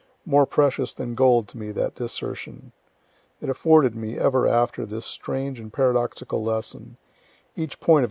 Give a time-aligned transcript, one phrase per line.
[0.25, 2.71] More precious than gold to me that dissertion
[3.39, 6.97] it afforded me, ever after, this strange and paradoxical lesson;
[7.55, 7.99] each point of E.'